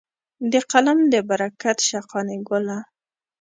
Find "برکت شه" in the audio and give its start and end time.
1.29-1.99